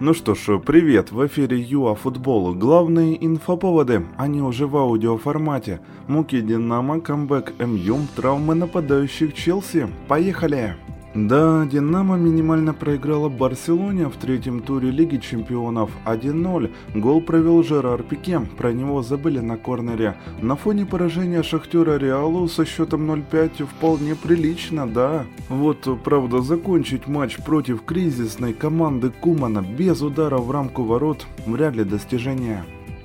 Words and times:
Ну 0.00 0.14
что 0.14 0.34
ж, 0.34 0.58
привет, 0.58 1.12
в 1.12 1.26
эфире 1.26 1.60
ЮА 1.60 1.94
Футбол. 1.94 2.54
Главные 2.54 3.24
инфоповоды, 3.24 4.04
они 4.16 4.42
уже 4.42 4.66
в 4.66 4.76
аудиоформате. 4.76 5.80
Муки 6.08 6.40
Динамо, 6.40 7.00
камбэк 7.00 7.52
МЮ, 7.58 7.98
травмы 8.16 8.54
нападающих 8.54 9.34
Челси. 9.34 9.88
Поехали! 10.08 10.74
Да, 11.14 11.66
Динамо 11.66 12.16
минимально 12.16 12.72
проиграла 12.72 13.28
Барселоне 13.28 14.08
в 14.08 14.16
третьем 14.16 14.60
туре 14.60 14.90
Лиги 14.90 15.18
Чемпионов 15.18 15.90
1-0. 16.06 16.70
Гол 16.94 17.20
провел 17.20 17.62
Жерар 17.62 18.02
Пике, 18.02 18.40
про 18.56 18.72
него 18.72 19.02
забыли 19.02 19.40
на 19.40 19.58
корнере. 19.58 20.16
На 20.40 20.56
фоне 20.56 20.86
поражения 20.86 21.42
Шахтера 21.42 21.98
Реалу 21.98 22.48
со 22.48 22.64
счетом 22.64 23.10
0-5 23.10 23.66
вполне 23.66 24.14
прилично, 24.14 24.86
да. 24.86 25.26
Вот, 25.50 25.86
правда, 26.02 26.40
закончить 26.40 27.06
матч 27.06 27.36
против 27.36 27.82
кризисной 27.84 28.54
команды 28.54 29.10
Кумана 29.10 29.62
без 29.62 30.00
удара 30.00 30.38
в 30.38 30.50
рамку 30.50 30.84
ворот 30.84 31.26
вряд 31.44 31.76
ли 31.76 31.84
достижение. 31.84 32.64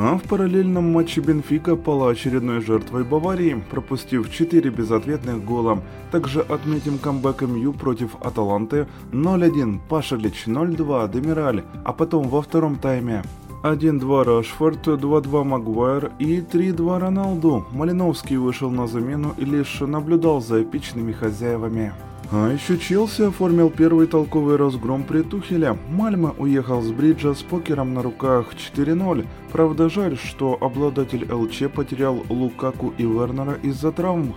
А 0.00 0.16
в 0.16 0.22
параллельном 0.22 0.92
матче 0.92 1.20
Бенфика 1.20 1.74
пала 1.74 2.10
очередной 2.10 2.60
жертвой 2.60 3.02
Баварии, 3.02 3.60
пропустив 3.68 4.30
4 4.30 4.70
безответных 4.70 5.44
гола. 5.44 5.82
Также 6.12 6.40
отметим 6.40 6.98
камбэк 6.98 7.42
МЮ 7.42 7.72
против 7.72 8.14
Аталанты 8.20 8.86
0-1, 9.10 9.80
Пашалич 9.88 10.46
0-2, 10.46 11.12
Демираль, 11.12 11.64
а 11.84 11.92
потом 11.92 12.28
во 12.28 12.42
втором 12.42 12.76
тайме 12.76 13.24
1-2 13.62 14.24
Рашфорд, 14.24 14.86
2-2 14.86 15.44
Магуайр 15.44 16.12
и 16.18 16.40
3-2 16.40 16.98
Роналду. 16.98 17.66
Малиновский 17.72 18.36
вышел 18.36 18.70
на 18.70 18.86
замену 18.86 19.34
и 19.36 19.44
лишь 19.44 19.80
наблюдал 19.80 20.40
за 20.40 20.62
эпичными 20.62 21.12
хозяевами. 21.12 21.92
А 22.30 22.52
еще 22.52 22.76
Челси 22.76 23.22
оформил 23.22 23.70
первый 23.70 24.06
толковый 24.06 24.56
разгром 24.56 25.02
при 25.02 25.22
Тухеле. 25.22 25.78
Мальма 25.88 26.34
уехал 26.36 26.82
с 26.82 26.90
бриджа 26.90 27.34
с 27.34 27.42
покером 27.42 27.94
на 27.94 28.02
руках 28.02 28.52
4-0. 28.54 29.26
Правда, 29.50 29.88
жаль, 29.88 30.18
что 30.18 30.58
обладатель 30.60 31.26
ЛЧ 31.30 31.72
потерял 31.74 32.22
Лукаку 32.28 32.92
и 32.98 33.04
Вернера 33.04 33.54
из-за 33.62 33.92
травм. 33.92 34.34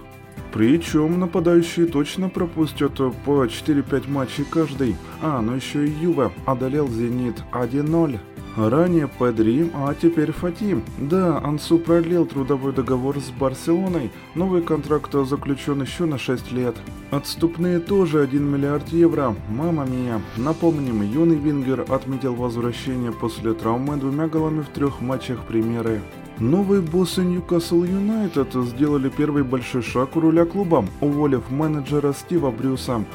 Причем 0.54 1.20
нападающие 1.20 1.86
точно 1.86 2.30
пропустят 2.30 2.98
по 3.26 3.46
4-5 3.46 4.10
матчей 4.10 4.46
каждый. 4.50 4.96
А, 5.22 5.42
ну 5.42 5.56
еще 5.56 5.86
и 5.86 5.92
Юва 5.92 6.32
одолел 6.46 6.88
Зенит 6.88 7.44
1-0. 7.52 8.20
Ранее 8.58 9.08
Педри, 9.08 9.70
а 9.74 9.94
теперь 9.94 10.32
Фатим. 10.32 10.84
Да, 10.98 11.40
Ансу 11.40 11.80
продлил 11.80 12.26
трудовой 12.26 12.74
договор 12.74 13.18
с 13.20 13.30
Барселоной. 13.30 14.12
Новый 14.36 14.62
контракт 14.62 15.14
заключен 15.14 15.82
еще 15.82 16.06
на 16.06 16.18
6 16.18 16.52
лет. 16.52 16.76
Отступные 17.12 17.80
тоже 17.80 18.22
1 18.22 18.44
миллиард 18.44 18.90
евро. 18.90 19.36
Мама 19.50 19.86
мия. 19.86 20.22
Напомним, 20.36 21.02
юный 21.02 21.38
Вингер 21.38 21.86
отметил 21.90 22.36
возвращение 22.36 23.12
после 23.12 23.54
травмы 23.54 23.98
двумя 23.98 24.28
голами 24.28 24.62
в 24.62 24.70
трех 24.70 25.02
матчах 25.02 25.40
премьеры. 25.46 26.02
Новые 26.42 26.82
боссы 26.82 27.22
Ньюкасл 27.22 27.84
Юнайтед 27.84 28.56
сделали 28.56 29.10
первый 29.16 29.44
большой 29.44 29.84
шаг 29.84 30.16
у 30.16 30.22
руля 30.22 30.44
клуба, 30.46 30.84
уволив 31.00 31.52
менеджера 31.52 32.14
Стива 32.14 32.50
Брюса. 32.50 33.06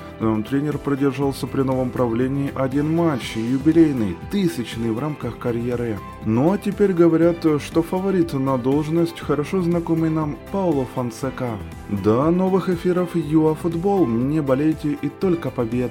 Тренер 0.48 0.78
продержался 0.78 1.48
при 1.48 1.62
новом 1.62 1.90
правлении 1.90 2.52
один 2.54 2.94
матч, 2.94 3.34
юбилейный, 3.34 4.16
тысячный 4.30 4.92
в 4.92 5.00
рамках 5.00 5.38
карьеры. 5.38 5.98
Ну 6.24 6.52
а 6.52 6.58
теперь 6.58 6.92
говорят, 6.92 7.38
что 7.60 7.82
фаворит 7.82 8.32
на 8.32 8.58
должность 8.58 9.18
хорошо 9.18 9.60
знакомый 9.60 10.10
нам 10.10 10.36
Пауло 10.52 10.86
Фонсека. 10.94 11.58
До 11.88 12.30
новых 12.30 12.68
эфиров 12.68 13.16
ЮАФутбол, 13.16 14.06
не 14.06 14.40
болейте 14.40 14.96
и 15.02 15.08
только 15.08 15.50
побед! 15.50 15.90